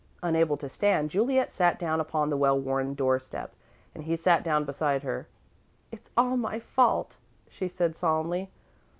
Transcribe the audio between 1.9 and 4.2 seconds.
upon the well worn door step and he